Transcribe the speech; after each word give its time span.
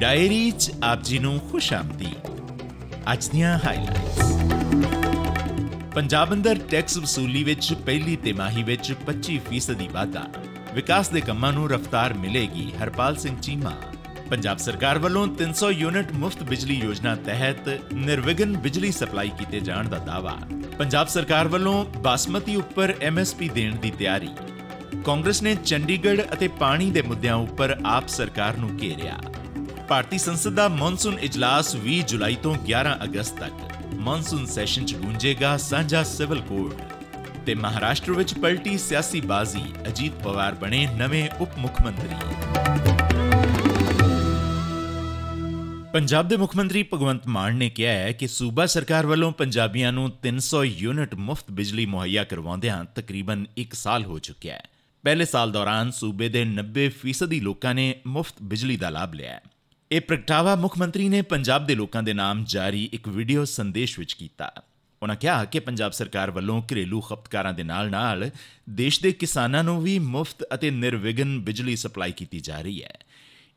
Diary 0.00 0.50
'ਚ 0.50 0.72
ਆਪ 0.82 1.02
ਜੀ 1.02 1.18
ਨੂੰ 1.18 1.38
ਖੁਸ਼ 1.50 1.72
ਆਮਦੀ 1.72 2.10
ਅੱਜ 3.12 3.26
ਦੀਆਂ 3.28 3.58
ਹਾਈਲਾਈਟਸ 3.58 4.30
ਪੰਜਾਬ 5.94 6.32
ਅੰਦਰ 6.32 6.58
ਟੈਕਸ 6.70 6.96
ਵਸੂਲੀ 6.98 7.42
ਵਿੱਚ 7.44 7.72
ਪਹਿਲੀ 7.86 8.14
ਤਿਮਾਹੀ 8.22 8.62
ਵਿੱਚ 8.62 8.92
25% 9.02 9.74
ਦੀ 9.74 9.88
ਵਾਧਾ 9.88 10.24
ਵਿਕਾਸ 10.74 11.08
ਦੇ 11.08 11.20
ਕੰਮਾਂ 11.20 11.52
ਨੂੰ 11.52 11.68
ਰਫ਼ਤਾਰ 11.70 12.14
ਮਿਲੇਗੀ 12.16 12.64
ਹਰਪਾਲ 12.74 13.16
ਸਿੰਘ 13.16 13.36
ਚੀਮਾ 13.38 13.72
ਪੰਜਾਬ 14.30 14.58
ਸਰਕਾਰ 14.58 14.98
ਵੱਲੋਂ 14.98 15.26
300 15.38 15.70
ਯੂਨਿਟ 15.72 16.12
ਮੁਫਤ 16.14 16.42
ਬਿਜਲੀ 16.44 16.78
ਯੋਜਨਾ 16.78 17.14
ਤਹਿਤ 17.24 17.68
ਨਿਰਵਿਘਨ 17.94 18.56
ਬਿਜਲੀ 18.58 18.92
ਸਪਲਾਈ 18.92 19.30
ਕੀਤੇ 19.38 19.60
ਜਾਣ 19.62 19.88
ਦਾ 19.88 19.98
ਦਾਅਵਾ 20.04 20.36
ਪੰਜਾਬ 20.78 21.08
ਸਰਕਾਰ 21.08 21.48
ਵੱਲੋਂ 21.48 21.84
ਬਾਸਮਤੀ 22.00 22.54
ਉੱਪਰ 22.56 22.94
ਐਮਐਸਪੀ 23.02 23.48
ਦੇਣ 23.50 23.76
ਦੀ 23.76 23.90
ਤਿਆਰੀ 23.98 24.30
ਕਾਂਗਰਸ 25.04 25.42
ਨੇ 25.42 25.54
ਚੰਡੀਗੜ੍ਹ 25.56 26.22
ਅਤੇ 26.32 26.48
ਪਾਣੀ 26.60 26.90
ਦੇ 26.90 27.02
ਮੁੱਦਿਆਂ 27.02 27.34
ਉੱਪਰ 27.38 27.76
ਆਪ 27.86 28.08
ਸਰਕਾਰ 28.10 28.56
ਨੂੰ 28.56 28.70
ਘੇਰਿਆ 28.78 29.20
ਭਾਰਤੀ 29.90 30.18
ਸੰਸਦ 30.18 30.50
ਦਾ 30.50 30.68
ਮੌਨਸੂਨ 30.68 31.18
ਇਜਲਾਸ 31.18 31.76
20 31.76 32.00
ਜੁਲਾਈ 32.00 32.36
ਤੋਂ 32.42 32.54
11 32.54 32.92
ਅਗਸਤ 33.04 33.38
ਤੱਕ। 33.38 33.52
ਮੌਨਸੂਨ 33.94 34.46
ਸੈਸ਼ਨ 34.46 34.84
'ਚ 34.86 34.94
ਗੂੰਜੇਗਾ 34.94 35.56
ਸਾਂਝਾ 35.56 36.02
ਸਿਵਲ 36.02 36.40
ਕੋਡ। 36.40 36.74
ਤੇ 37.46 37.54
ਮਹਾਰਾਸ਼ਟਰ 37.54 38.12
ਵਿੱਚ 38.12 38.34
ਪਲਟੀ 38.34 38.78
ਸਿਆਸੀ 38.78 39.20
ਬਾਜ਼ੀ 39.20 39.62
ਅਜੀਤ 39.86 40.12
ਪਵਾਰ 40.12 40.54
ਬਣੇ 40.54 40.86
ਨਵੇਂ 40.86 41.28
ਉਪ 41.40 41.48
ਮੁੱਖ 41.58 41.82
ਮੰਤਰੀ। 41.82 42.14
ਪੰਜਾਬ 45.92 46.28
ਦੇ 46.28 46.36
ਮੁੱਖ 46.36 46.56
ਮੰਤਰੀ 46.56 46.82
ਭਗਵੰਤ 46.82 47.26
ਮਾਨ 47.26 47.56
ਨੇ 47.56 47.70
ਕਿਹਾ 47.70 47.92
ਹੈ 47.92 48.12
ਕਿ 48.12 48.28
ਸੂਬਾ 48.28 48.66
ਸਰਕਾਰ 48.66 49.06
ਵੱਲੋਂ 49.06 49.32
ਪੰਜਾਬੀਆਂ 49.32 49.92
ਨੂੰ 49.92 50.12
300 50.22 50.64
ਯੂਨਿਟ 50.64 51.14
ਮੁਫਤ 51.14 51.44
ਬਿਜਲੀ 51.50 51.86
ਮੁਹੱਈਆ 51.86 52.24
ਕਰਵਾਉਂਦਿਆਂ 52.24 52.84
ਤਕਰੀਬਨ 52.84 53.46
1 53.58 53.74
ਸਾਲ 53.74 54.04
ਹੋ 54.04 54.18
ਚੁੱਕਿਆ 54.18 54.54
ਹੈ। 54.54 54.62
ਪਹਿਲੇ 55.02 55.24
ਸਾਲ 55.24 55.52
ਦੌਰਾਨ 55.52 55.90
ਸੂਬੇ 55.90 56.28
ਦੇ 56.28 56.44
90% 56.44 57.40
ਲੋਕਾਂ 57.40 57.74
ਨੇ 57.74 57.94
ਮੁਫਤ 58.06 58.34
ਬਿਜਲੀ 58.42 58.76
ਦਾ 58.76 58.90
ਲਾਭ 58.90 59.14
ਲਿਆ 59.14 59.32
ਹੈ। 59.32 59.40
ਇਹ 59.92 60.00
ਪ੍ਰਗਟਾਵਾ 60.00 60.56
ਮੁੱਖ 60.56 60.78
ਮੰਤਰੀ 60.78 61.08
ਨੇ 61.08 61.22
ਪੰਜਾਬ 61.22 61.66
ਦੇ 61.66 61.74
ਲੋਕਾਂ 61.74 62.02
ਦੇ 62.02 62.12
ਨਾਮ 62.12 62.44
ਜਾਰੀ 62.44 62.90
ਇੱਕ 62.92 63.08
ਵੀਡੀਓ 63.08 63.44
ਸੰਦੇਸ਼ 63.44 63.98
ਵਿੱਚ 63.98 64.12
ਕੀਤਾ। 64.12 64.52
ਉਹਨਾਂ 65.02 65.16
ਕਿਹਾ 65.16 65.44
ਕਿ 65.44 65.60
ਪੰਜਾਬ 65.60 65.92
ਸਰਕਾਰ 65.92 66.30
ਵੱਲੋਂ 66.30 66.62
ਘਰੇਲੂ 66.62 67.00
ਖਪਤਕਾਰਾਂ 67.00 67.52
ਦੇ 67.52 67.62
ਨਾਲ-ਨਾਲ 67.62 68.30
ਦੇਸ਼ 68.70 69.02
ਦੇ 69.02 69.12
ਕਿਸਾਨਾਂ 69.12 69.64
ਨੂੰ 69.64 69.82
ਵੀ 69.82 69.98
ਮੁਫਤ 69.98 70.46
ਅਤੇ 70.54 70.70
ਨਿਰਵਿਘਨ 70.70 71.40
ਬਿਜਲੀ 71.40 71.76
ਸਪਲਾਈ 71.76 72.12
ਕੀਤੀ 72.12 72.40
ਜਾ 72.40 72.60
ਰਹੀ 72.60 72.82
ਹੈ। 72.82 72.98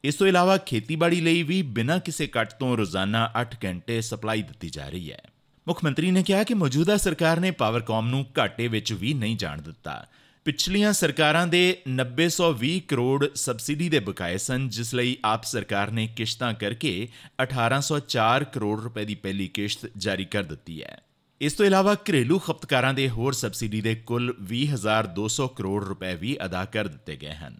ਇਸ 0.04 0.16
ਤੋਂ 0.16 0.28
ਇਲਾਵਾ 0.28 0.58
ਖੇਤੀਬਾੜੀ 0.58 1.22
ਲਈ 1.22 1.44
ਵੀ 1.44 1.61
ਬਿਨਾਂ 1.61 2.00
ਕਿਸੇ 2.00 2.28
ਕੱਟ 2.28 2.54
ਤੋਂ 2.54 2.78
ਰੋਜ਼ਾਨਾ 2.78 3.31
8 3.42 3.56
ਘੰਟੇ 3.66 4.02
ਸਪਲਾਈ 4.02 4.42
ਦਿੱਤੀ 4.42 4.70
ਜਾ 4.70 4.89
ਰਹੀ 4.89 5.11
ਹੈ। 5.11 5.22
ਮੁੱਖ 5.67 5.84
ਮੰਤਰੀ 5.84 6.11
ਨੇ 6.11 6.23
ਕਿਹਾ 6.23 6.44
ਕਿ 6.44 6.54
ਮੌਜੂਦਾ 6.54 6.98
ਸਰਕਾਰ 6.98 7.39
ਨੇ 7.39 7.52
ਪਾਵਰਕਾਮ 7.52 8.09
ਨੂੰ 8.09 8.26
ਘਾਟੇ 8.39 8.67
ਵਿੱਚ 8.67 8.94
ਵੀ 8.94 9.14
ਨਹੀਂ 9.14 9.38
ਜਾਣ 9.38 9.61
ਦਿੱਤਾ। 9.61 10.08
ਪਿਛਲੀਆਂ 10.45 10.94
ਸਰਕਾਰਾਂ 10.94 11.47
ਦੇ 11.47 11.81
9020 11.88 12.80
ਕਰੋੜ 12.80 13.25
ਸਬਸਿਡੀ 13.36 13.89
ਦੇ 13.89 13.99
ਬਕਾਏ 13.99 14.38
ਸਨ, 14.38 14.69
ਜਿਸ 14.69 14.94
ਲਈ 14.94 15.17
ਆਪ 15.25 15.44
ਸਰਕਾਰ 15.44 15.91
ਨੇ 15.91 16.08
ਕਿਸ਼ਤਾਂ 16.08 16.53
ਕਰਕੇ 16.53 17.08
1804 17.39 18.44
ਕਰੋੜ 18.44 18.81
ਰੁਪਏ 18.81 19.05
ਦੀ 19.05 19.16
ਪਹਿਲੀ 19.16 19.47
ਕਿਸ਼ਤ 19.47 19.89
ਜਾਰੀ 19.97 20.25
ਕਰ 20.25 20.44
ਦਿੱਤੀ 20.44 20.83
ਹੈ। 20.83 21.02
ਇਸ 21.41 21.53
ਤੋਂ 21.53 21.66
ਇਲਾਵਾ 21.66 21.94
ਘਰੇਲੂ 21.94 22.39
ਖਪਤਕਾਰਾਂ 22.39 22.94
ਦੇ 22.94 23.09
ਹੋਰ 23.09 23.33
ਸਬਸਿਡੀ 23.33 23.81
ਦੇ 23.81 23.95
ਕੁੱਲ 23.95 24.33
20200 24.39 25.47
ਕਰੋੜ 25.47 25.83
ਰੁਪਏ 25.83 26.16
ਵੀ 26.16 26.38
ਅਦਾ 26.45 26.66
ਕਰ 26.66 26.88
ਦਿੱਤੇ 26.88 27.16
ਗਏ 27.16 27.33
ਹਨ। 27.33 27.58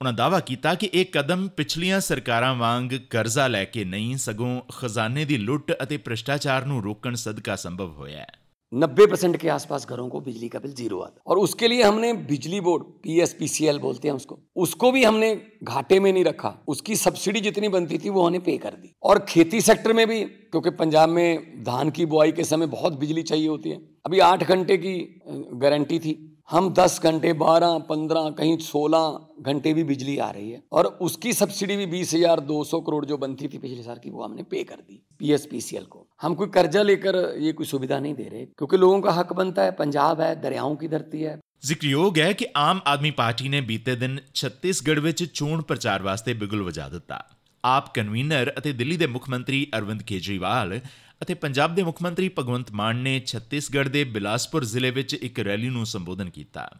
ਉਹਨਾਂ 0.00 0.12
ਦਾਅਵਾ 0.12 0.40
ਕੀਤਾ 0.40 0.74
ਕਿ 0.74 0.90
ਇਹ 0.94 1.06
ਕਦਮ 1.12 1.48
ਪਿਛਲੀਆਂ 1.48 2.00
ਸਰਕਾਰਾਂ 2.00 2.54
ਵਾਂਗ 2.54 2.90
ਕਰਜ਼ਾ 3.10 3.46
ਲੈ 3.46 3.64
ਕੇ 3.64 3.84
ਨਹੀਂ, 3.84 4.16
ਸਗੋਂ 4.16 4.60
ਖਜ਼ਾਨੇ 4.60 5.24
ਦੀ 5.24 5.36
ਲੁੱਟ 5.36 5.72
ਅਤੇ 5.82 5.96
ਭ੍ਰਿਸ਼ਟਾਚਾਰ 5.96 6.64
ਨੂੰ 6.64 6.82
ਰੋਕਣ 6.82 7.14
ਸਦਕਾ 7.14 7.56
ਸੰਭਵ 7.56 7.92
ਹੋਇਆ 7.92 8.18
ਹੈ। 8.18 8.45
नब्बे 8.72 9.06
परसेंट 9.06 9.36
के 9.36 9.48
आसपास 9.48 9.86
घरों 9.86 10.08
को 10.08 10.20
बिजली 10.20 10.48
का 10.48 10.58
बिल 10.58 10.72
ज़ीरो 10.74 10.98
आता। 11.00 11.22
और 11.26 11.38
उसके 11.38 11.68
लिए 11.68 11.82
हमने 11.82 12.12
बिजली 12.12 12.60
बोर्ड 12.60 12.82
पीएसपीसीएल 13.02 13.78
बोलते 13.78 14.08
हैं 14.08 14.14
उसको 14.14 14.38
उसको 14.56 14.90
भी 14.92 15.04
हमने 15.04 15.34
घाटे 15.64 16.00
में 16.00 16.12
नहीं 16.12 16.24
रखा। 16.24 16.54
उसकी 16.68 16.96
सब्सिडी 16.96 17.40
जितनी 17.40 17.68
बनती 17.68 17.98
थी 17.98 18.08
वो 18.08 18.26
हमने 18.26 18.38
पे 18.38 18.56
कर 18.58 18.70
दी। 18.70 18.92
और 19.02 19.24
खेती 19.28 19.60
सेक्टर 19.60 19.92
में 19.92 20.06
भी, 20.06 20.22
क्योंकि 20.24 20.70
पंजाब 20.70 21.08
में 21.08 21.62
धान 21.64 21.90
की 21.90 22.06
बुआई 22.06 22.32
के 22.32 22.44
समय 22.44 22.66
बहुत 22.66 22.98
बिजली 22.98 23.22
चाहिए 23.22 23.48
होती 23.48 23.70
है। 23.70 23.76
अभी 24.06 24.18
आठ 24.20 24.44
घंटे 24.44 24.76
की 24.76 25.20
गारंटी 25.54 25.98
थी। 25.98 26.32
हम 26.51 26.69
10 26.73 26.97
घंटे 27.01 27.33
12 27.35 27.75
15 27.87 28.31
कहीं 28.37 28.57
16 28.59 29.01
घंटे 29.43 29.73
भी 29.73 29.83
बिजली 29.85 30.17
आ 30.19 30.29
रही 30.31 30.49
है 30.49 30.61
और 30.71 30.85
उसकी 31.01 31.33
सब्सिडी 31.33 31.77
भी 31.77 31.85
बीस 31.87 32.13
हजार 32.13 32.39
दो 32.47 32.63
सौ 32.65 32.79
करोड़ 32.81 33.03
जो 33.05 33.17
बनती 33.19 33.47
थी 33.47 33.57
पिछले 33.59 33.83
साल 33.83 33.99
की 33.99 34.09
वो 34.11 34.23
हमने 34.23 34.43
पे 34.45 34.63
कर 34.65 34.81
दी 34.81 35.01
पीएसपीसीएल 35.19 35.85
को 35.87 36.05
हम 36.21 36.35
कोई 36.35 36.47
कर्जा 36.51 36.81
लेकर 36.83 37.19
ये 37.39 37.53
कोई 37.53 37.65
सुविधा 37.67 37.99
नहीं 37.99 38.13
दे 38.15 38.23
रहे 38.25 38.45
क्योंकि 38.57 38.77
लोगों 38.77 38.99
का 39.01 39.11
हक 39.13 39.33
बनता 39.35 39.63
है 39.63 39.71
पंजाब 39.77 40.21
है 40.21 40.35
दरियाओं 40.41 40.75
की 40.75 40.87
धरती 40.89 41.23
है 41.23 41.39
ਜ਼ਿਕਰਯੋਗ 41.63 42.17
ਹੈ 42.17 42.31
ਕਿ 42.33 42.45
ਆਮ 42.57 42.79
ਆਦਮੀ 42.87 43.09
ਪਾਰਟੀ 43.11 43.49
ਨੇ 43.49 43.59
ਬੀਤੇ 43.61 43.95
ਦਿਨ 43.95 44.17
ਛੱਤੀਸਗੜ੍ਹ 44.33 45.01
ਵਿੱਚ 45.01 45.23
ਚੋਣ 45.23 45.61
ਪ੍ਰਚਾਰ 45.61 46.03
ਵਾਸਤੇ 46.03 46.33
ਬਿਗਲ 46.33 46.61
ਵਜਾ 46.61 46.87
ਦਿੱਤਾ 46.89 47.21
ਆਪ 47.63 47.93
ਕਨਵੀਨਰ 47.93 48.51
ਅਤੇ 48.57 48.71
ਦਿੱਲੀ 48.73 48.97
ਦੇ 48.97 49.07
ਮੁੱਖ 49.07 49.29
ਮੰਤਰੀ 49.29 49.65
ਅਰਵਿੰਦ 49.77 50.01
ਕੇਜਰੀਵਾਲ 50.03 50.79
ਅਤੇ 51.22 51.34
ਪੰਜਾਬ 51.34 51.74
ਦੇ 51.74 51.82
ਮੁੱਖ 51.82 52.02
ਮੰਤਰੀ 52.02 52.30
ਭਗਵੰਤ 52.38 52.72
ਮਾਨ 52.72 52.96
ਨੇ 52.96 53.20
ਛੱਤੀਸਗੜ੍ਹ 53.20 53.88
ਦੇ 53.88 54.04
ਬਿਲਾਸਪੁਰ 54.04 54.64
ਜ਼ਿਲ੍ਹੇ 54.64 54.90
ਵਿੱਚ 54.90 55.14
ਇੱਕ 55.14 55.40
ਰੈਲੀ 55.40 55.68
ਨੂੰ 55.68 55.86
ਸੰਬੋਧਨ 55.86 56.30
ਕੀਤਾ। 56.30 56.70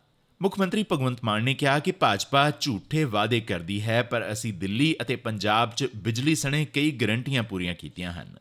ਮੁੱਖ 0.43 0.59
ਮੰਤਰੀ 0.59 0.85
ਭਗਵੰਤ 0.93 1.19
ਮਾਨ 1.25 1.45
ਨੇ 1.45 1.55
ਕਿਹਾ 1.55 1.79
ਕਿ 1.79 1.93
ਭਾਜਪਾ 1.93 2.51
ਝੂਠੇ 2.61 3.05
ਵਾਅਦੇ 3.05 3.41
ਕਰਦੀ 3.41 3.83
ਹੈ, 3.83 4.03
ਪਰ 4.03 4.33
ਅਸੀਂ 4.33 4.53
ਦਿੱਲੀ 4.53 4.97
ਅਤੇ 5.03 5.17
ਪੰਜਾਬ 5.17 5.75
'ਚ 5.75 5.89
ਬਿਜਲੀ 5.97 6.35
ਸਣੇ 6.35 6.65
ਕਈ 6.65 6.91
ਗਰੰਟੀਆਂ 6.91 7.43
ਪੂਰੀਆਂ 7.43 7.75
ਕੀਤੀਆਂ 7.75 8.13
ਹਨ। 8.13 8.37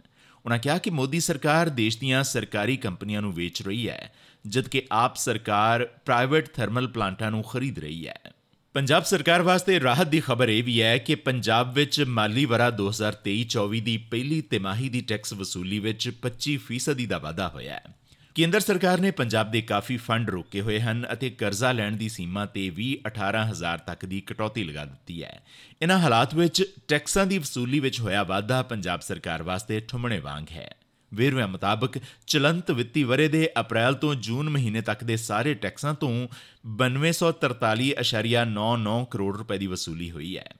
ਉਹਨਾਂ 0.45 0.59
ਕਿਹਾ 0.59 0.78
ਕਿ 0.78 0.89
ਮੋਦੀ 0.89 1.19
ਸਰਕਾਰ 1.19 1.69
ਦੇਸ਼ 1.69 2.00
ਦੀਆਂ 2.00 2.23
ਸਰਕਾਰੀ 2.23 2.77
ਕੰਪਨੀਆਂ 2.77 3.22
ਨੂੰ 3.22 3.33
ਵੇਚ 3.33 3.62
ਰਹੀ 3.62 3.89
ਹੈ, 3.89 4.13
ਜਦਕਿ 4.47 4.83
ਆਪ 4.91 5.16
ਸਰਕਾਰ 5.16 5.85
ਪ੍ਰਾਈਵੇਟ 6.06 6.50
ਥਰਮਲ 6.50 6.88
ਪਲਾਂਟਾਂ 6.88 7.31
ਨੂੰ 7.31 7.44
ਖਰੀਦ 7.44 7.79
ਰਹੀ 7.79 8.07
ਹੈ। 8.07 8.19
ਪੰਜਾਬ 8.75 9.03
ਸਰਕਾਰ 9.03 9.41
ਵਾਸਤੇ 9.41 9.80
ਰਾਹਤ 9.80 10.08
ਦੀ 10.08 10.19
ਖਬਰ 10.19 10.50
ਇਹ 10.50 10.63
ਵੀ 10.63 10.81
ਹੈ 10.81 10.97
ਕਿ 10.97 11.16
ਪੰਜਾਬ 11.16 11.74
ਵਿੱਚ 11.74 12.02
ਮਾਲੀ 12.02 12.46
ਵਰਾ 12.46 12.69
2023-24 12.69 13.80
ਦੀ 13.80 13.97
ਪਹਿਲੀ 13.97 14.41
ਤਿਮਾਹੀ 14.41 14.90
ਦੀ 14.90 15.02
ਟੈਕਸ 15.02 15.34
ਵਸੂਲੀ 15.34 15.80
ਵਿੱਚ 15.80 16.12
25% 16.22 17.06
ਦਾ 17.06 17.18
ਵਾਧਾ 17.18 17.47
ਹੋਇਆ 17.47 17.74
ਹੈ। 17.74 17.84
ਕੇਂਦਰ 18.36 18.59
ਸਰਕਾਰ 18.59 19.00
ਨੇ 19.00 19.12
ਪੰਜਾਬ 19.12 19.52
ਦੇ 19.52 19.62
ਕਾਫੀ 19.62 19.97
ਫੰਡ 19.97 20.30
ਰੋਕੇ 20.30 20.62
ਹੋਏ 20.62 20.80
ਹਨ 20.80 21.08
ਅਤੇ 21.13 21.30
ਕਰਜ਼ਾ 21.30 21.72
ਲੈਣ 21.72 21.96
ਦੀ 21.96 22.09
ਸੀਮਾ 22.09 22.46
ਤੇ 22.46 22.69
ਵੀ 22.69 23.00
18000 23.08 23.78
ਤੱਕ 23.88 24.06
ਦੀ 24.06 24.22
ਕਟੌਤੀ 24.22 24.63
ਲਗਾ 24.63 24.86
ਦਿੱਤੀ 24.86 25.24
ਹੈ। 25.24 25.44
ਇਨ੍ਹਾਂ 25.81 26.00
ਹਾਲਾਤ 26.00 26.36
ਵਿੱਚ 26.36 26.63
ਟੈਕਸਾਂ 26.88 27.25
ਦੀ 27.25 27.38
ਵਸੂਲੀ 27.38 27.80
ਵਿੱਚ 27.80 28.00
ਹੋਇਆ 28.00 28.24
ਵਾਧਾ 28.24 28.62
ਪੰਜਾਬ 28.63 29.02
ਸਰਕਾਰ 29.02 29.44
ਵਾਸਤੇ 29.44 29.80
ਠੁੰਮਣੇ 29.80 30.19
ਵਾਂਗ 30.19 30.52
ਹੈ। 30.52 30.75
ਵੇਰਵਿਆਂ 31.13 31.47
ਮੁਤਾਬਕ 31.47 31.99
ਚਲੰਤ 32.27 32.71
ਵਿੱਤੀ 32.71 33.03
ਵਰੇ 33.03 33.27
ਦੇ 33.27 33.49
ਅਪ੍ਰੈਲ 33.59 33.93
ਤੋਂ 33.93 34.16
ਜੂਨ 34.16 34.49
ਮਹੀਨੇ 34.49 34.81
ਤੱਕ 34.81 35.03
ਦੇ 35.03 35.17
ਸਾਰੇ 35.17 35.53
ਟੈਕਸਾਂ 35.53 35.93
ਤੋਂ 35.93 36.27
9243.99 36.79 39.05
ਕਰੋੜ 39.11 39.38
ਰੁਪਏ 39.38 39.57
ਦੀ 39.57 39.67
ਵਸੂਲੀ 39.67 40.11
ਹੋਈ 40.11 40.38
ਹੈ। 40.38 40.53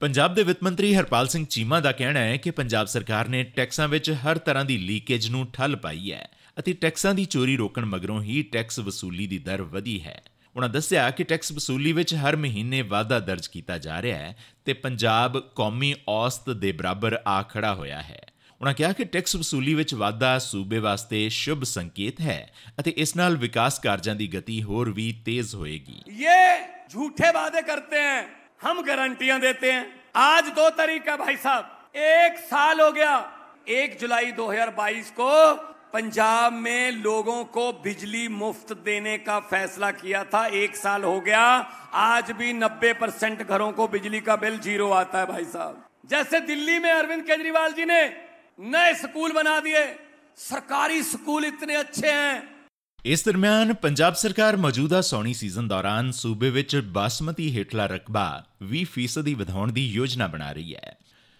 ਪੰਜਾਬ 0.00 0.34
ਦੇ 0.34 0.42
ਵਿੱਤ 0.42 0.62
ਮੰਤਰੀ 0.62 0.94
ਹਰਪਾਲ 0.94 1.28
ਸਿੰਘ 1.28 1.46
ਚੀਮਾ 1.46 1.80
ਦਾ 1.80 1.92
ਕਹਿਣਾ 1.92 2.20
ਹੈ 2.20 2.36
ਕਿ 2.36 2.50
ਪੰਜਾਬ 2.50 2.86
ਸਰਕਾਰ 2.86 3.28
ਨੇ 3.28 3.42
ਟੈਕਸਾਂ 3.42 3.88
ਵਿੱਚ 3.88 4.10
ਹਰ 4.10 4.38
ਤਰ੍ਹਾਂ 4.38 4.64
ਦੀ 4.64 4.78
ਲੀਕੇਜ 4.78 5.28
ਨੂੰ 5.28 5.46
ਠੱਲ 5.52 5.76
ਪਾਈ 5.76 6.12
ਹੈ 6.12 6.28
ਅਤੇ 6.58 6.72
ਟੈਕਸਾਂ 6.72 7.14
ਦੀ 7.14 7.24
ਚੋਰੀ 7.24 7.56
ਰੋਕਣ 7.56 7.84
ਮਗਰੋਂ 7.84 8.22
ਹੀ 8.22 8.42
ਟੈਕਸ 8.42 8.78
ਵਸੂਲੀ 8.78 9.26
ਦੀ 9.26 9.38
ਦਰ 9.38 9.62
ਵਧੀ 9.62 10.02
ਹੈ। 10.02 10.22
ਉਹਨਾਂ 10.56 10.68
ਦੱਸਿਆ 10.68 11.10
ਕਿ 11.10 11.24
ਟੈਕਸ 11.24 11.52
ਵਸੂਲੀ 11.52 11.92
ਵਿੱਚ 11.92 12.14
ਹਰ 12.14 12.36
ਮਹੀਨੇ 12.36 12.82
ਵਾਧਾ 12.82 13.18
ਦਰਜ 13.18 13.46
ਕੀਤਾ 13.46 13.78
ਜਾ 13.78 14.02
ਰਿਹਾ 14.02 14.18
ਹੈ 14.18 14.36
ਤੇ 14.64 14.72
ਪੰਜਾਬ 14.72 15.42
ਕੌਮੀ 15.54 15.94
ਔਸਤ 16.08 16.50
ਦੇ 16.50 16.72
ਬਰਾਬਰ 16.72 17.20
ਆ 17.26 17.42
ਖੜਾ 17.42 17.74
ਹੋਇਆ 17.74 18.02
ਹੈ। 18.02 18.29
ਉਹਨਾਂ 18.61 18.73
ਕਿਹਾ 18.73 18.91
ਕਿ 18.93 19.03
ਟੈਕਸ 19.05 19.35
ਵਸੂਲੀ 19.35 19.73
ਵਿੱਚ 19.73 19.93
ਵਾਧਾ 19.95 20.37
ਸੂਬੇ 20.39 20.79
ਵਾਸਤੇ 20.79 21.27
ਸ਼ੁਭ 21.29 21.63
ਸੰਕੇਤ 21.63 22.21
ਹੈ 22.21 22.39
ਅਤੇ 22.79 22.93
ਇਸ 22.97 23.15
ਨਾਲ 23.15 23.35
ਵਿਕਾਸ 23.37 23.79
ਕਾਰਜਾਂ 23.79 24.15
ਦੀ 24.15 24.27
ਗਤੀ 24.33 24.61
ਹੋਰ 24.63 24.91
ਵੀ 24.91 25.11
ਤੇਜ਼ 25.25 25.55
ਹੋਏਗੀ 25.55 26.01
ਇਹ 26.07 26.65
ਝੂਠੇ 26.89 27.31
ਵਾਅਦੇ 27.31 27.61
ਕਰਤੇ 27.63 28.01
हैं 28.01 28.23
हम 28.59 28.77
गारंटियां 28.81 29.35
देते 29.39 29.71
हैं 29.71 29.81
आज 30.17 30.47
दो 30.53 30.65
तरीका 30.75 31.15
भाई 31.17 31.35
साहब 31.37 31.97
एक 32.01 32.37
साल 32.45 32.79
हो 32.79 32.91
गया 32.93 33.11
एक 33.71 33.97
जुलाई 33.99 34.31
2022 34.33 35.09
को 35.13 35.29
पंजाब 35.93 36.53
में 36.55 36.91
लोगों 36.93 37.43
को 37.51 37.65
बिजली 37.81 38.27
मुफ्त 38.29 38.73
देने 38.81 39.17
का 39.19 39.39
फैसला 39.47 39.91
किया 39.93 40.23
था 40.27 40.45
एक 40.57 40.75
साल 40.77 41.03
हो 41.03 41.19
गया 41.21 41.43
आज 41.99 42.31
भी 42.33 42.53
90 42.55 42.93
परसेंट 42.95 43.41
घरों 43.43 43.71
को 43.73 43.87
बिजली 43.89 44.19
का 44.21 44.35
बिल 44.37 44.57
जीरो 44.61 44.89
आता 44.93 45.19
है 45.19 45.25
भाई 45.27 45.45
साहब 45.47 45.83
जैसे 46.07 46.39
दिल्ली 46.47 46.79
में 46.79 46.91
अरविंद 46.91 47.23
केजरीवाल 47.25 47.73
जी 47.73 47.85
ने 47.85 48.01
नए 48.59 48.93
स्कूल 48.95 49.31
बना 49.33 49.59
दिए 49.61 49.85
सरकारी 50.39 51.01
स्कूल 51.03 51.45
इतने 51.45 51.75
अच्छे 51.77 52.11
हैं 52.13 52.43
ਇਸ 53.05 53.23
ਦਰਮਿਆਨ 53.23 53.73
ਪੰਜਾਬ 53.73 54.13
ਸਰਕਾਰ 54.13 54.55
ਮੌਜੂਦਾ 54.57 54.99
ਸੌਣੀ 55.01 55.33
ਸੀਜ਼ਨ 55.33 55.67
ਦੌਰਾਨ 55.67 56.11
ਸੂਬੇ 56.11 56.49
ਵਿੱਚ 56.49 56.75
ਬਾਸਮਤੀ 56.93 57.49
ਹੇਠਲਾ 57.57 57.85
ਰਕਬਾ 57.87 58.23
20% 58.71 59.23
ਦੀ 59.23 59.33
ਵਧਾਉਣ 59.33 59.71
ਦੀ 59.71 59.85
ਯੋਜਨਾ 59.87 60.27
ਬਣਾ 60.27 60.51
ਰਹੀ 60.51 60.73
ਹੈ 60.75 60.95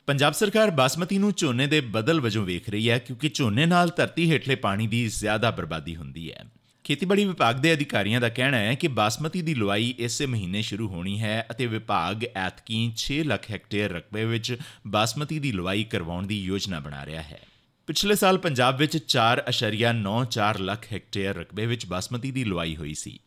ਪੰਜਾਬ 0.07 0.33
ਸਰਕਾਰ 0.33 0.71
ਬਾਸਮਤੀ 0.71 1.17
ਨੂੰ 1.17 1.31
ਝੋਨੇ 1.33 1.67
ਦੇ 1.67 1.79
ਬਦਲ 1.89 2.21
ਵਜੋਂ 2.21 2.45
ਵੇਖ 2.45 2.69
ਰਹੀ 2.69 2.89
ਹੈ 2.89 2.97
ਕਿਉਂਕਿ 3.00 3.29
ਝੋਨੇ 3.29 3.65
ਨਾਲ 3.65 3.91
ਧਰਤੀ 3.97 4.29
ਹੇਠਲੇ 4.31 4.56
ਪਾਣੀ 4.56 4.88
ਦੀ 4.88 5.07
ਜ਼ਿਆਦਾ 5.07 5.51
ਬਰਬਾਦੀ 5.51 5.95
ਹੁੰਦੀ 5.95 6.31
ਹੈ 6.31 6.45
ਖੇਤੀਬਾੜੀ 6.84 7.24
ਵਿਭਾਗ 7.24 7.56
ਦੇ 7.56 7.72
ਅਧਿਕਾਰੀਆਂ 7.72 8.20
ਦਾ 8.20 8.28
ਕਹਿਣਾ 8.28 8.56
ਹੈ 8.56 8.74
ਕਿ 8.74 8.88
ਬਾਸਮਤੀ 8.88 9.42
ਦੀ 9.42 9.54
ਲੁਆਈ 9.54 9.94
ਇਸੇ 9.98 10.26
ਮਹੀਨੇ 10.26 10.62
ਸ਼ੁਰੂ 10.62 10.88
ਹੋਣੀ 10.88 11.20
ਹੈ 11.20 11.46
ਅਤੇ 11.50 11.66
ਵਿਭਾਗ 11.66 12.24
ਐਤਕੀ 12.36 12.92
6 12.96 13.18
ਲੱਖ 13.24 13.50
ਹੈਕਟੇਅਰ 13.50 13.90
ਰਕਬੇ 13.90 14.24
ਵਿੱਚ 14.24 14.58
ਬਾਸਮਤੀ 14.86 15.38
ਦੀ 15.38 15.52
ਲੁਆਈ 15.52 15.84
ਕਰਵਾਉਣ 15.84 16.26
ਦੀ 16.26 16.40
ਯੋਜਨਾ 16.42 16.80
ਬਣਾ 16.80 17.06
ਰਿਹਾ 17.06 17.22
ਹੈ। 17.22 17.40
ਪਿਛਲੇ 17.86 18.14
ਸਾਲ 18.14 18.38
ਪੰਜਾਬ 18.38 18.76
ਵਿੱਚ 18.76 18.98
4.94 19.16 20.58
ਲੱਖ 20.58 20.92
ਹੈਕਟੇਅਰ 20.92 21.36
ਰਕਬੇ 21.36 21.66
ਵਿੱਚ 21.66 21.86
ਬਾਸਮਤੀ 21.86 22.30
ਦੀ 22.30 22.44
ਲੁਆਈ 22.44 22.76
ਹੋਈ 22.76 22.94
ਸੀ। 22.94 23.18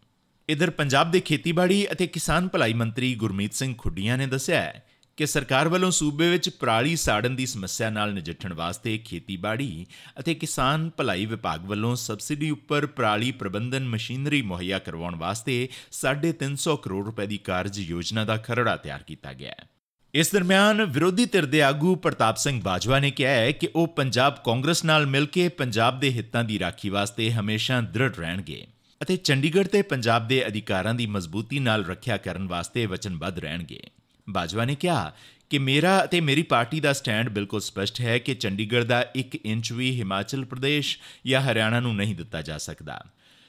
ਇਧਰ 0.49 0.69
ਪੰਜਾਬ 0.69 1.11
ਦੇ 1.11 1.19
ਖੇਤੀਬਾੜੀ 1.19 1.87
ਅਤੇ 1.91 2.07
ਕਿਸਾਨ 2.07 2.47
ਭਲਾਈ 2.47 2.73
ਮੰਤਰੀ 2.73 3.15
ਗੁਰਮੀਤ 3.15 3.53
ਸਿੰਘ 3.53 3.75
ਖੁੱਡੀਆਂ 3.77 4.17
ਨੇ 4.17 4.27
ਦੱਸਿਆ 4.27 4.73
ਕਿ 5.17 5.25
ਸਰਕਾਰ 5.25 5.67
ਵੱਲੋਂ 5.67 5.91
ਸੂਬੇ 5.91 6.29
ਵਿੱਚ 6.29 6.49
ਪਰਾਲੀ 6.49 6.95
ਸਾੜਨ 6.95 7.35
ਦੀ 7.35 7.45
ਸਮੱਸਿਆ 7.45 7.89
ਨਾਲ 7.89 8.13
ਨਜਿੱਠਣ 8.13 8.53
ਵਾਸਤੇ 8.53 8.97
ਖੇਤੀਬਾੜੀ 8.97 9.85
ਅਤੇ 10.19 10.35
ਕਿਸਾਨ 10.35 10.89
ਭਲਾਈ 10.97 11.25
ਵਿਭਾਗ 11.25 11.65
ਵੱਲੋਂ 11.65 11.95
ਸਬਸਿਡੀ 11.95 12.49
ਉੱਪਰ 12.49 12.85
ਪਰਾਲੀ 12.85 13.31
ਪ੍ਰਬੰਧਨ 13.31 13.87
ਮਸ਼ੀਨਰੀ 13.87 14.41
ਮੁਹੱਈਆ 14.41 14.79
ਕਰਵਾਉਣ 14.79 15.15
ਵਾਸਤੇ 15.15 15.69
350 15.99 16.77
ਕਰੋੜ 16.81 17.05
ਰੁਪਏ 17.05 17.27
ਦੀ 17.27 17.37
ਕਾਰਜ 17.37 17.79
ਯੋਜਨਾ 17.79 18.25
ਦਾ 18.25 18.37
ਖਰੜਾ 18.37 18.75
ਤਿਆਰ 18.75 19.03
ਕੀਤਾ 19.03 19.33
ਗਿਆ 19.33 19.51
ਹੈ। 19.51 19.67
ਇਸ 20.13 20.31
ਦਰਮਿਆਨ 20.31 20.85
ਵਿਰੋਧੀ 20.85 21.25
ਧਿਰ 21.25 21.45
ਦੇ 21.45 21.61
ਆਗੂ 21.61 21.95
ਪ੍ਰਤਾਪ 21.95 22.37
ਸਿੰਘ 22.37 22.61
ਬਾਜਵਾ 22.61 22.99
ਨੇ 22.99 23.11
ਕਿਹਾ 23.11 23.31
ਹੈ 23.31 23.51
ਕਿ 23.51 23.69
ਉਹ 23.75 23.87
ਪੰਜਾਬ 23.87 24.35
ਕਾਂਗਰਸ 24.45 24.85
ਨਾਲ 24.85 25.05
ਮਿਲ 25.05 25.25
ਕੇ 25.25 25.47
ਪੰਜਾਬ 25.49 25.99
ਦੇ 25.99 26.09
ਹਿੱਤਾਂ 26.09 26.43
ਦੀ 26.43 26.59
ਰਾਖੀ 26.59 26.89
ਵਾਸਤੇ 26.89 27.31
ਹਮੇਸ਼ਾ 27.31 27.81
ਦ੍ਰਿੜ 27.81 28.15
ਰਹਿਣਗੇ 28.15 28.67
ਅਤੇ 29.01 29.17
ਚੰਡੀਗੜ੍ਹ 29.17 29.67
ਤੇ 29.67 29.81
ਪੰਜਾਬ 29.81 30.27
ਦੇ 30.27 30.47
ਅਧਿਕਾਰਾਂ 30.47 30.93
ਦੀ 30.93 31.05
ਮਜ਼ਬੂਤੀ 31.05 31.59
ਨਾਲ 31.59 31.85
ਰੱਖਿਆ 31.85 32.17
ਕਰਨ 32.17 32.47
ਵਾਸਤੇ 32.47 32.85
ਵਚਨਬੱਧ 32.85 33.39
ਰਹਿਣਗੇ। 33.39 33.81
ਬਾਜਵਾ 34.29 34.65
ਨੇ 34.65 34.75
ਕਿਹਾ 34.75 35.11
ਕਿ 35.49 35.57
ਮੇਰਾ 35.59 36.03
ਅਤੇ 36.03 36.21
ਮੇਰੀ 36.21 36.43
ਪਾਰਟੀ 36.43 36.79
ਦਾ 36.79 36.93
ਸਟੈਂਡ 36.93 37.29
ਬਿਲਕੁਲ 37.29 37.61
ਸਪਸ਼ਟ 37.61 38.01
ਹੈ 38.01 38.17
ਕਿ 38.17 38.35
ਚੰਡੀਗੜ੍ਹ 38.35 38.85
ਦਾ 38.85 39.05
1 39.17 39.35
ਇੰਚ 39.45 39.71
ਵੀ 39.71 39.99
ਹਿਮਾਚਲ 39.99 40.45
ਪ੍ਰਦੇਸ਼ 40.45 40.97
ਜਾਂ 41.27 41.41
ਹਰਿਆਣਾ 41.41 41.79
ਨੂੰ 41.79 41.95
ਨਹੀਂ 41.95 42.15
ਦਿੱਤਾ 42.15 42.41
ਜਾ 42.41 42.57
ਸਕਦਾ। 42.57 43.03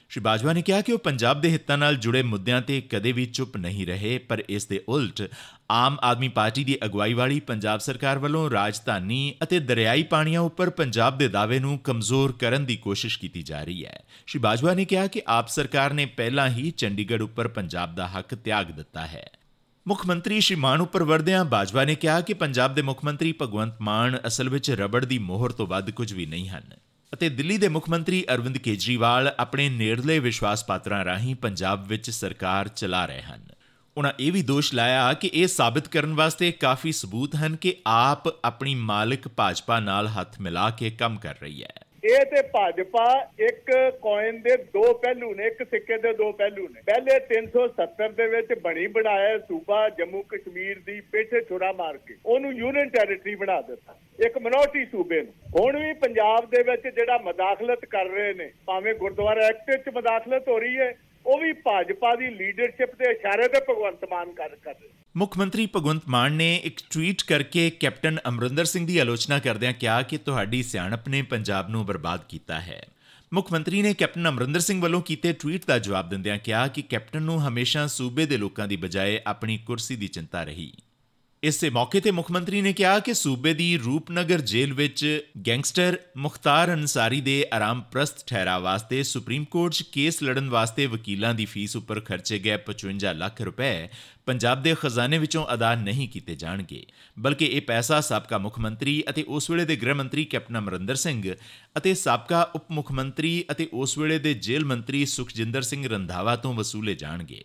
ਸ਼੍ਰੀ 0.09 0.21
ਬਾਜਵਾ 0.21 0.53
ਨੇ 0.53 0.61
ਕਿਹਾ 0.61 0.81
ਕਿ 0.81 0.91
ਉਹ 0.91 0.99
ਪੰਜਾਬ 0.99 1.41
ਦੇ 1.41 1.49
ਹਿੱਤਾਂ 1.49 1.77
ਨਾਲ 1.77 1.95
ਜੁੜੇ 1.95 2.21
ਮੁੱਦਿਆਂ 2.23 2.61
ਤੇ 2.61 2.81
ਕਦੇ 2.81 3.11
ਵੀ 3.11 3.25
ਚੁੱਪ 3.25 3.57
ਨਹੀਂ 3.57 3.87
ਰਹੇ, 3.87 4.17
ਪਰ 4.17 4.43
ਇਸ 4.49 4.65
ਦੇ 4.65 4.83
ਉਲਟ 4.89 5.21
ਆਮ 5.71 5.97
ਆਦਮੀ 6.01 6.27
ਪਾਰਟੀ 6.27 6.63
ਦੀ 6.63 6.77
ਅਗਵਾਈ 6.85 7.13
ਵਾਲੀ 7.13 7.39
ਪੰਜਾਬ 7.39 7.79
ਸਰਕਾਰ 7.79 8.19
ਵੱਲੋਂ 8.19 8.49
ਰਾਜਧਾਨੀ 8.49 9.33
ਅਤੇ 9.43 9.59
ਦਰਿਆਈ 9.59 10.03
ਪਾਣੀਆਂ 10.03 10.41
ਉੱਪਰ 10.41 10.69
ਪੰਜਾਬ 10.69 11.17
ਦੇ 11.17 11.27
ਦਾਅਵੇ 11.27 11.59
ਨੂੰ 11.59 11.77
ਕਮਜ਼ੋਰ 11.79 12.31
ਕਰਨ 12.31 12.65
ਦੀ 12.65 12.77
ਕੋਸ਼ਿਸ਼ 12.77 13.19
ਕੀਤੀ 13.19 13.43
ਜਾ 13.43 13.63
ਰਹੀ 13.63 13.85
ਹੈ। 13.85 14.03
ਸ਼੍ਰੀ 14.27 14.41
ਬਾਜਵਾ 14.41 14.73
ਨੇ 14.73 14.85
ਕਿਹਾ 14.85 15.07
ਕਿ 15.07 15.21
ਆਪ 15.27 15.47
ਸਰਕਾਰ 15.47 15.93
ਨੇ 15.93 16.05
ਪਹਿਲਾਂ 16.05 16.49
ਹੀ 16.49 16.71
ਚੰਡੀਗੜ੍ਹ 16.71 17.23
ਉੱਪਰ 17.23 17.47
ਪੰਜਾਬ 17.47 17.95
ਦਾ 17.95 18.07
ਹੱਕ 18.07 18.35
ਤਿਆਗ 18.35 18.71
ਦਿੱਤਾ 18.71 19.07
ਹੈ। 19.07 19.29
ਮੁੱਖ 19.87 20.05
ਮੰਤਰੀ 20.05 20.39
ਸ਼੍ਰੀ 20.41 20.55
ਮਾਨ 20.55 20.81
ਉੱਪਰ 20.81 21.03
ਵਰਦਿਆਂ 21.03 21.45
ਬਾਜਵਾ 21.45 21.83
ਨੇ 21.85 21.95
ਕਿਹਾ 21.95 22.21
ਕਿ 22.21 22.33
ਪੰਜਾਬ 22.33 22.75
ਦੇ 22.75 22.81
ਮੁੱਖ 22.81 23.05
ਮੰਤਰੀ 23.05 23.33
ਭਗਵੰਤ 23.41 23.73
ਮਾਨ 23.81 24.17
ਅਸਲ 24.27 24.49
ਵਿੱਚ 24.49 24.71
ਰਬੜ 24.71 25.05
ਦੀ 25.05 25.17
ਮੋਹਰ 25.17 25.51
ਤੋਂ 25.51 25.67
ਵੱਧ 25.67 25.91
ਕੁਝ 25.91 26.13
ਵੀ 26.13 26.25
ਨਹੀਂ 26.25 26.49
ਹਨ 26.49 26.63
ਅਤੇ 27.13 27.29
ਦਿੱਲੀ 27.29 27.57
ਦੇ 27.57 27.67
ਮੁੱਖ 27.67 27.89
ਮੰਤਰੀ 27.89 28.25
ਅਰਵਿੰਦ 28.33 28.57
ਕੇਜਰੀਵਾਲ 28.57 29.35
ਆਪਣੇ 29.39 29.69
ਨੇੜਲੇ 29.69 30.19
ਵਿਸ਼ਵਾਸ 30.19 30.65
ਪਾਤਰਾਂ 30.65 31.05
ਰਾਹੀਂ 31.05 31.35
ਪੰਜਾਬ 31.35 31.87
ਵਿੱਚ 31.87 32.09
ਸਰਕਾਰ 32.09 32.67
ਚਲਾ 32.67 33.05
ਰਹੇ 33.05 33.21
ਹਨ। 33.21 33.45
ਉਹਨਾਂ 33.97 34.11
ਇਹ 34.19 34.31
ਵੀ 34.31 34.41
ਦੋਸ਼ 34.41 34.73
ਲਾਇਆ 34.73 35.13
ਕਿ 35.13 35.31
ਇਹ 35.33 35.47
ਸਾਬਤ 35.47 35.87
ਕਰਨ 35.87 36.13
ਵਾਸਤੇ 36.13 36.51
ਕਾਫੀ 36.51 36.91
ਸਬੂਤ 36.91 37.35
ਹਨ 37.35 37.55
ਕਿ 37.55 37.75
ਆਪ 37.87 38.45
ਆਪਣੀ 38.45 38.75
ਮਾਲਕ 38.75 39.27
ਭਾਜਪਾ 39.27 39.79
ਨਾਲ 39.79 40.07
ਹੱਥ 40.07 40.41
ਮਿਲਾ 40.41 40.69
ਕੇ 40.69 40.89
ਕੰਮ 40.89 41.17
ਕਰ 41.17 41.35
ਰਹੀ 41.41 41.63
ਹੈ। 41.63 41.84
ਇਹ 42.05 42.25
ਤੇ 42.25 42.41
ਭਾਜਪਾ 42.41 43.31
ਇੱਕ 43.39 43.91
ਕੋਇਨ 44.01 44.41
ਦੇ 44.41 44.57
ਦੋ 44.57 44.93
ਪਹਿਲੂ 44.93 45.35
ਨੇ, 45.35 45.45
ਇੱਕ 45.45 45.63
ਸਿੱਕੇ 45.63 45.97
ਦੇ 45.97 46.13
ਦੋ 46.13 46.31
ਪਹਿਲੂ 46.31 46.67
ਨੇ। 46.67 46.81
ਪਹਿਲੇ 46.85 47.19
370 47.19 48.09
ਦੇ 48.09 48.27
ਵਿੱਚ 48.27 48.53
ਬਣੀ 48.59 48.87
ਬਣਾਇਆ 48.87 49.37
ਸੂਬਾ 49.37 49.89
ਜੰਮੂ 49.89 50.21
ਕਸ਼ਮੀਰ 50.21 50.79
ਦੀ 50.85 51.01
ਪਿੱਛੇ 51.01 51.41
ਛੁਰਾ 51.41 51.71
ਮਾਰ 51.71 51.97
ਕੇ। 51.97 52.15
ਉਹਨੂੰ 52.25 52.53
ਯੂਨੀਅਨ 52.53 52.89
ਟੈਰੀਟਰੀ 52.89 53.35
ਬਣਾ 53.35 53.61
ਦਿੱਤਾ। 53.61 53.95
ਇੱਕ 54.25 54.37
ਮਿਨੋਰਟੀ 54.37 54.85
ਸੂਬੇ 54.85 55.21
ਨੂੰ। 55.21 55.33
ਹੁਣ 55.59 55.79
ਵੀ 55.79 55.93
ਪੰਜਾਬ 55.93 56.49
ਦੇ 56.49 56.63
ਵਿੱਚ 56.63 56.87
ਜਿਹੜਾ 56.87 57.17
ਮਦਾਖਲਤ 57.17 57.85
ਕਰ 57.85 58.05
ਰਹੇ 58.05 58.33
ਨੇ, 58.33 58.51
ਭਾਵੇਂ 58.65 58.93
ਗੁਰਦੁਆਰਾ 58.93 59.45
ਐਕਟ 59.45 59.69
ਵਿੱਚ 59.69 59.95
ਮਦਾਖਲਤ 59.95 60.47
ਹੋ 60.47 60.59
ਰਹੀ 60.59 60.77
ਹੈ 60.77 60.93
ਉਹ 61.25 61.39
ਵੀ 61.39 61.53
ਭਾਜਪਾ 61.53 62.15
ਦੀ 62.15 62.29
ਲੀਡਰਸ਼ਿਪ 62.29 62.95
ਦੇ 62.95 63.11
ਇਸ਼ਾਰੇ 63.11 63.47
ਤੇ 63.47 63.59
ਭਗਵੰਤ 63.69 64.05
ਮਾਨ 64.11 64.33
ਕਰ 64.33 64.55
ਕਰ 64.55 64.73
ਰਹੇ 64.73 64.89
ਮੁੱਖ 65.17 65.37
ਮੰਤਰੀ 65.37 65.67
ਭਗਵੰਤ 65.75 66.01
ਮਾਨ 66.07 66.31
ਨੇ 66.31 66.55
ਇੱਕ 66.63 66.79
ਟਵੀਟ 66.91 67.23
ਕਰਕੇ 67.23 67.69
ਕੈਪਟਨ 67.69 68.17
ਅਮਰਿੰਦਰ 68.27 68.65
ਸਿੰਘ 68.65 68.87
ਦੀ 68.87 68.97
ਆਲੋਚਨਾ 68.97 69.39
ਕਰਦਿਆਂ 69.39 69.73
ਕਿਹਾ 69.73 70.01
ਕਿ 70.01 70.17
ਤੁਹਾਡੀ 70.17 70.63
ਸਿਆਣਪ 70.63 71.07
ਨੇ 71.09 71.21
ਪੰਜਾਬ 71.21 71.69
ਨੂੰ 71.69 71.85
ਬਰਬਾਦ 71.85 72.23
ਕੀਤਾ 72.29 72.59
ਹੈ। 72.59 72.85
ਮੁੱਖ 73.33 73.51
ਮੰਤਰੀ 73.51 73.81
ਨੇ 73.81 73.93
ਕੈਪਟਨ 73.93 74.29
ਅਮਰਿੰਦਰ 74.29 74.59
ਸਿੰਘ 74.59 74.81
ਵੱਲੋਂ 74.81 75.01
ਕੀਤੇ 75.01 75.33
ਟਵੀਟ 75.33 75.65
ਦਾ 75.65 75.79
ਜਵਾਬ 75.79 76.09
ਦਿੰਦਿਆਂ 76.09 76.37
ਕਿਹਾ 76.37 76.67
ਕਿ 76.67 76.81
ਕੈਪਟਨ 76.81 77.21
ਨੂੰ 77.21 77.47
ਹਮੇਸ਼ਾ 77.47 77.87
ਸੂਬੇ 77.87 78.25
ਦੇ 78.25 78.37
ਲੋਕਾਂ 78.37 78.67
ਦੀ 78.67 78.75
ਬਜਾਏ 78.75 79.19
ਆਪਣੀ 79.27 79.57
ਕੁਰਸੀ 79.57 79.95
ਦੀ 79.95 80.07
ਚਿੰਤਾ 80.07 80.43
ਰਹੀ। 80.43 80.71
ਇਸੇ 81.45 81.69
ਮੌਕੇ 81.69 81.99
ਤੇ 81.99 82.11
ਮੁੱਖ 82.11 82.31
ਮੰਤਰੀ 82.31 82.61
ਨੇ 82.61 82.73
ਕਿਹਾ 82.73 82.99
ਕਿ 82.99 83.13
ਸੂਬੇ 83.13 83.53
ਦੀ 83.53 83.77
ਰੂਪਨਗਰ 83.77 84.41
ਜੇਲ੍ਹ 84.41 84.73
ਵਿੱਚ 84.73 85.25
ਗੈਂਗਸਟਰ 85.47 85.97
ਮੁਖਤਾਰ 86.17 86.73
ਅਨਸਾਰੀ 86.73 87.21
ਦੇ 87.21 87.45
ਆਰਾਮ 87.53 87.81
ਪ੍ਰਸਤ 87.81 88.27
ਠਹਿਰਾ 88.27 88.59
ਵਾਸਤੇ 88.59 89.03
ਸੁਪਰੀਮ 89.03 89.43
ਕੋਰਟ 89.45 89.73
'ਚ 89.73 89.83
ਕੇਸ 89.91 90.23
ਲੜਨ 90.23 90.49
ਵਾਸਤੇ 90.49 90.85
ਵਕੀਲਾਂ 90.85 91.33
ਦੀ 91.33 91.45
ਫੀਸ 91.45 91.75
ਉੱਪਰ 91.75 91.99
ਖਰਚੇ 91.99 92.39
ਗਏ 92.39 92.57
55 92.57 93.13
ਲੱਖ 93.13 93.41
ਰੁਪਏ 93.41 93.89
ਪੰਜਾਬ 94.25 94.63
ਦੇ 94.63 94.75
ਖਜ਼ਾਨੇ 94.81 95.17
ਵਿੱਚੋਂ 95.17 95.45
ਅਦਾ 95.53 95.75
ਨਹੀਂ 95.75 96.09
ਕੀਤੇ 96.09 96.35
ਜਾਣਗੇ। 96.35 96.85
ਬਲਕਿ 97.19 97.45
ਇਹ 97.45 97.61
ਪੈਸਾ 97.61 98.01
ਸਾਬਕਾ 98.01 98.37
ਮੁੱਖ 98.37 98.59
ਮੰਤਰੀ 98.59 99.03
ਅਤੇ 99.09 99.23
ਉਸ 99.27 99.49
ਵੇਲੇ 99.49 99.65
ਦੇ 99.65 99.75
ਗ੍ਰਹਿ 99.75 99.93
ਮੰਤਰੀ 99.93 100.25
ਕੈਪਟਨ 100.25 100.57
ਅਮਰਿੰਦਰ 100.57 100.95
ਸਿੰਘ 100.95 101.35
ਅਤੇ 101.77 101.93
ਸਾਬਕਾ 101.93 102.41
ਉਪ 102.55 102.71
ਮੁੱਖ 102.71 102.91
ਮੰਤਰੀ 102.91 103.45
ਅਤੇ 103.51 103.69
ਉਸ 103.73 103.97
ਵੇਲੇ 103.97 104.19
ਦੇ 104.19 104.33
ਜੇਲ੍ਹ 104.33 104.65
ਮੰਤਰੀ 104.65 105.05
ਸੁਖਜਿੰਦਰ 105.05 105.61
ਸਿੰਘ 105.61 105.87
ਰੰਧਾਵਾ 105.87 106.35
ਤੋਂ 106.35 106.53
ਵਸੂਲੇ 106.53 106.95
ਜਾਣਗੇ। 106.95 107.43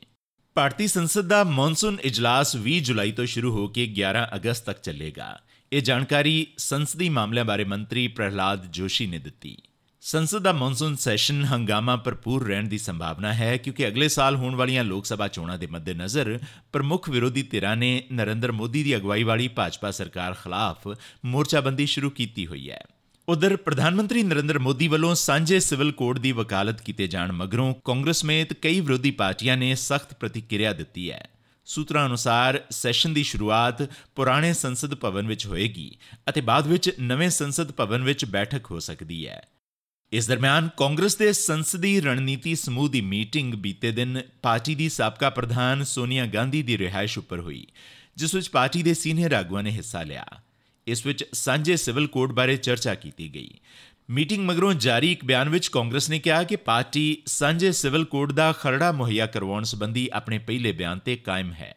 ਭਾਰਤੀ 0.60 0.86
ਸੰਸਦ 0.88 1.20
ਦਾ 1.20 1.44
ਮੌਨਸੂਨ 1.44 1.98
ਇਜਲਾਸ 2.04 2.56
20 2.56 2.80
ਜੁਲਾਈ 2.80 3.12
ਤੋਂ 3.12 3.26
ਸ਼ੁਰੂ 3.26 3.52
ਹੋ 3.52 3.68
ਕੇ 3.68 3.94
11 3.98 4.24
ਅਗਸਤ 4.36 4.66
ਤੱਕ 4.66 4.80
ਚੱਲੇਗਾ। 4.80 5.40
ਇਹ 5.72 5.82
ਜਾਣਕਾਰੀ 5.82 6.46
ਸੰਸਦੀ 6.58 7.08
ਮਾਮਲਿਆਂ 7.08 7.44
ਬਾਰੇ 7.44 7.64
ਮੰਤਰੀ 7.64 8.08
ਪ੍ਰਹਿਲਾਦ 8.08 8.66
ਜੋਸ਼ੀ 8.66 9.06
ਨੇ 9.06 9.18
ਦਿੱਤੀ। 9.18 9.56
ਸੰਸਦ 10.00 10.38
ਦਾ 10.38 10.52
ਮੌਨਸੂਨ 10.52 10.96
ਸੈਸ਼ਨ 10.96 11.44
ਹੰਗਾਮਾ 11.44 11.96
ਭਰਪੂਰ 11.96 12.46
ਰਹਿਣ 12.46 12.68
ਦੀ 12.68 12.78
ਸੰਭਾਵਨਾ 12.78 13.32
ਹੈ 13.32 13.56
ਕਿਉਂਕਿ 13.56 13.88
ਅਗਲੇ 13.88 14.08
ਸਾਲ 14.08 14.36
ਹੋਣ 14.36 14.54
ਵਾਲੀਆਂ 14.54 14.84
ਲੋਕ 14.84 15.06
ਸਭਾ 15.06 15.28
ਚੋਣਾਂ 15.28 15.58
ਦੇ 15.58 15.66
ਮੱਦੇਨਜ਼ਰ 15.66 16.38
ਪ੍ਰਮੁੱਖ 16.72 17.10
ਵਿਰੋਧੀ 17.10 17.42
ਧਿਰਾਂ 17.42 17.76
ਨੇ 17.76 18.04
ਨਰਿੰਦਰ 18.12 18.52
ਮੋਦੀ 18.52 18.82
ਦੀ 18.82 18.96
ਅਗਵਾਈ 18.96 19.22
ਵਾਲੀ 19.22 19.48
ਭਾਜਪਾ 19.48 19.90
ਸਰਕਾਰ 19.90 20.34
ਖਿਲਾਫ 20.34 20.88
ਮੋਰਚਾਬੰਦੀ 21.24 21.86
ਸ਼ੁਰੂ 21.86 22.10
ਕੀਤੀ 22.10 22.46
ਹੋਈ 22.46 22.70
ਹੈ। 22.70 22.84
ਉਧਰ 23.30 23.56
ਪ੍ਰਧਾਨ 23.56 23.94
ਮੰਤਰੀ 23.94 24.22
ਨਰਿੰਦਰ 24.22 24.58
ਮੋਦੀ 24.58 24.86
ਵੱਲੋਂ 24.88 25.14
ਸਾਂਝੇ 25.14 25.58
ਸਿਵਲ 25.60 25.90
ਕੋਡ 25.92 26.18
ਦੀ 26.18 26.30
ਵਕਾਲਤ 26.32 26.80
ਕੀਤੇ 26.80 27.06
ਜਾਣ 27.06 27.32
ਮਗਰੋਂ 27.32 27.74
ਕਾਂਗਰਸ 27.84 28.20
ਸਮੇਤ 28.20 28.52
ਕਈ 28.52 28.80
ਵਿਰੋਧੀ 28.80 29.10
ਪਾਰਟੀਆਂ 29.10 29.56
ਨੇ 29.56 29.74
ਸਖਤ 29.74 30.14
ਪ੍ਰਤੀਕਿਰਿਆ 30.14 30.72
ਦਿੱਤੀ 30.72 31.10
ਹੈ। 31.10 31.28
ਸੂਤਰਾਂ 31.66 32.06
ਅਨੁਸਾਰ 32.06 32.60
ਸੈਸ਼ਨ 32.70 33.14
ਦੀ 33.14 33.22
ਸ਼ੁਰੂਆਤ 33.22 33.82
ਪੁਰਾਣੇ 34.14 34.52
ਸੰਸਦ 34.52 34.94
ਭਵਨ 34.94 35.26
ਵਿੱਚ 35.26 35.46
ਹੋਏਗੀ 35.46 35.90
ਅਤੇ 36.28 36.40
ਬਾਅਦ 36.40 36.66
ਵਿੱਚ 36.66 36.90
ਨਵੇਂ 37.00 37.30
ਸੰਸਦ 37.30 37.72
ਭਵਨ 37.72 38.04
ਵਿੱਚ 38.04 38.24
ਬੈਠਕ 38.24 38.70
ਹੋ 38.70 38.78
ਸਕਦੀ 38.80 39.26
ਹੈ। 39.28 39.40
ਇਸ 40.12 40.28
ਦਰਮਿਆਨ 40.28 40.68
ਕਾਂਗਰਸ 40.76 41.16
ਦੇ 41.16 41.32
ਸੰਸਦੀ 41.32 42.00
ਰਣਨੀਤੀ 42.00 42.54
ਸਮੂਹ 42.56 42.88
ਦੀ 42.88 43.00
ਮੀਟਿੰਗ 43.00 43.54
ਬੀਤੇ 43.54 43.92
ਦਿਨ 43.92 44.22
ਪਾਰਟੀ 44.42 44.74
ਦੀ 44.74 44.88
ਸਾਬਕਾ 44.88 45.30
ਪ੍ਰਧਾਨ 45.30 45.84
ਸੋਨੀਆ 45.84 46.26
ਗਾਂਧੀ 46.26 46.62
ਦੀ 46.62 46.78
ਰਿਹਾਇਸ਼ 46.78 47.18
ਉੱਪਰ 47.18 47.40
ਹੋਈ, 47.40 47.66
ਜਿਸ 48.16 48.34
ਵਿੱਚ 48.34 48.50
ਪਾਰਟੀ 48.50 48.82
ਦੇ 48.82 48.94
ਸੀਨੀਅਰ 48.94 49.32
ਆਗੂਆਂ 49.32 49.62
ਨੇ 49.62 49.70
ਹਿੱਸਾ 49.70 50.02
ਲਿਆ। 50.02 50.26
ਇਸ 50.90 51.06
ਵਿੱਚ 51.06 51.24
ਸਾਂਝੇ 51.32 51.76
ਸਿਵਲ 51.76 52.06
ਕੋਡ 52.06 52.32
ਬਾਰੇ 52.32 52.56
ਚਰਚਾ 52.56 52.94
ਕੀਤੀ 52.94 53.34
ਗਈ। 53.34 53.50
ਮੀਟਿੰਗ 54.10 54.44
ਮਗਰੋਂ 54.44 54.74
ਜਾਰੀ 54.74 55.12
ਇੱਕ 55.12 55.24
ਬਿਆਨ 55.24 55.48
ਵਿੱਚ 55.48 55.68
ਕਾਂਗਰਸ 55.68 56.10
ਨੇ 56.10 56.18
ਕਿਹਾ 56.18 56.42
ਕਿ 56.42 56.56
ਪਾਰਟੀ 56.56 57.22
ਸਾਂਝੇ 57.26 57.72
ਸਿਵਲ 57.72 58.04
ਕੋਡ 58.04 58.32
ਦਾ 58.32 58.52
ਖਰੜਾ 58.52 58.92
ਮੁਹੱਈਆ 58.92 59.26
ਕਰਵਾਉਣ 59.26 59.62
ਸੰਬੰਧੀ 59.62 60.08
ਆਪਣੇ 60.12 60.38
ਪਹਿਲੇ 60.38 60.72
ਬਿਆਨ 60.72 60.98
ਤੇ 60.98 61.16
ਕਾਇਮ 61.16 61.52
ਹੈ। 61.52 61.74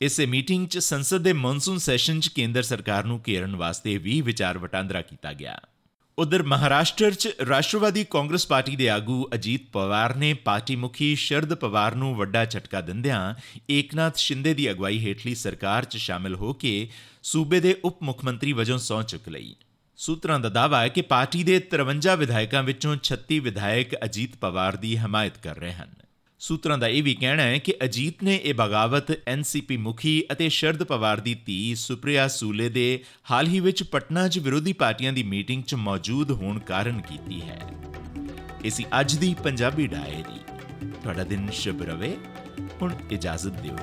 ਇਸੇ 0.00 0.26
ਮੀਟਿੰਗ 0.26 0.68
'ਚ 0.68 0.78
ਸੰਸਦ 0.78 1.18
ਦੇ 1.18 1.32
ਮੌਨਸੂਨ 1.32 1.78
ਸੈਸ਼ਨ 1.78 2.20
'ਚ 2.20 2.28
ਕੇਂਦਰ 2.28 2.62
ਸਰਕਾਰ 2.62 3.04
ਨੂੰ 3.04 3.20
ਘੇਰਨ 3.28 3.56
ਵਾਸਤੇ 3.56 3.98
ਵੀ 3.98 4.20
ਵਿਚਾਰ 4.20 4.58
ਵਟਾਂਦਰਾ 4.58 5.02
ਕੀਤਾ 5.02 5.32
ਗਿਆ। 5.32 5.60
ਉਧਰ 6.18 6.42
ਮਹਾਰਾਸ਼ਟਰ 6.42 7.14
'ਚ 7.14 7.28
ਰਾਸ਼ਟਰਵਾਦੀ 7.48 8.04
ਕਾਂਗਰਸ 8.10 8.46
ਪਾਰਟੀ 8.46 8.76
ਦੇ 8.76 8.88
ਆਗੂ 8.90 9.28
ਅਜੀਤ 9.34 9.60
ਪਵਾਰ 9.72 10.14
ਨੇ 10.16 10.34
ਪਾਰਟੀ 10.34 10.76
ਮੁਖੀ 10.76 11.14
ਸ਼ਰਦ 11.14 11.54
ਪਵਾਰ 11.54 11.94
ਨੂੰ 11.94 12.16
ਵੱਡਾ 12.16 12.44
ਝਟਕਾ 12.44 12.80
ਦਿੰਦਿਆਂ 12.80 13.34
ਏਕਨਾਥ 13.70 14.16
ਸ਼ਿੰਦੇ 14.16 14.54
ਦੀ 14.54 14.70
ਅਗਵਾਈ 14.70 14.98
ਹੇਠਲੀ 14.98 15.34
ਸਰਕਾਰ 15.34 15.84
'ਚ 15.84 15.96
ਸ਼ਾਮਿਲ 15.96 16.34
ਹੋ 16.34 16.52
ਕੇ 16.52 16.88
ਸੂਬੇ 17.22 17.60
ਦੇ 17.60 17.76
ਉਪ 17.84 18.02
ਮੁੱਖ 18.02 18.24
ਮੰਤਰੀ 18.24 18.52
ਵਜੋਂ 18.52 18.78
ਸਹੁੰ 18.78 19.04
ਚੁੱਕ 19.04 19.28
ਲਈ। 19.28 19.56
ਸੂਤਰਾਂ 19.96 20.40
ਦਾ 20.40 20.48
ਦਾਅਵਾ 20.48 20.80
ਹੈ 20.80 20.88
ਕਿ 20.88 21.02
ਪਾਰਟੀ 21.02 21.44
ਦੇ 21.44 21.58
53 21.58 22.16
ਵਿਧਾਇਕਾਂ 22.16 22.62
ਵਿੱਚੋਂ 22.62 22.96
36 23.04 23.38
ਵਿਧਾਇਕ 23.38 23.94
ਅਜੀਤ 24.04 24.36
ਪਵਾਰ 24.36 24.76
ਦੀ 24.76 24.96
ਹਮਾਇਤ 24.96 25.38
ਕਰ 25.38 25.56
ਰਹੇ 25.56 25.72
ਹਨ। 25.72 25.94
ਸੂਤਰਾਂ 26.40 26.78
ਦਾ 26.78 26.88
ਇਹ 26.88 27.02
ਵੀ 27.02 27.14
ਕਹਿਣਾ 27.14 27.42
ਹੈ 27.42 27.58
ਕਿ 27.58 27.74
ਅਜੀਤ 27.84 28.22
ਨੇ 28.22 28.40
ਇਹ 28.44 28.54
ਬਗਾਵਤ 28.54 29.28
ਐਨਸੀਪੀ 29.28 29.76
ਮੁਖੀ 29.76 30.24
ਅਤੇ 30.32 30.48
ਸ਼ਰਦ 30.48 30.82
ਪਵਾਰ 30.82 31.20
ਦੀ 31.20 31.34
ਧੀ 31.34 31.74
ਸੁਪ੍ਰਿਆ 31.74 32.28
ਸੂਲੇ 32.28 32.68
ਦੇ 32.68 33.04
ਹਾਲ 33.30 33.46
ਹੀ 33.46 33.60
ਵਿੱਚ 33.60 33.82
ਪਟਨਾ 33.82 34.28
'ਚ 34.28 34.38
ਵਿਰੋਧੀ 34.38 34.72
ਪਾਰਟੀਆਂ 34.72 35.12
ਦੀ 35.12 35.22
ਮੀਟਿੰਗ 35.22 35.64
'ਚ 35.64 35.74
ਮੌਜੂਦ 35.74 36.30
ਹੋਣ 36.30 36.58
ਕਾਰਨ 36.58 37.00
ਕੀਤੀ 37.00 37.40
ਹੈ। 37.40 37.60
ਇਸੀ 38.64 38.84
ਅੱਜ 39.00 39.16
ਦੀ 39.16 39.34
ਪੰਜਾਬੀ 39.44 39.86
ਡਾਇਰੀ। 39.86 40.40
ਤੁਹਾਡਾ 41.02 41.24
ਦਿਨ 41.24 41.50
ਸ਼ੁਭ 41.50 41.82
ਰਵੇ। 41.82 42.16
ਹੁਣ 42.82 42.94
ਇਜਾਜ਼ਤ 43.10 43.52
ਦਿਓ। 43.52 43.76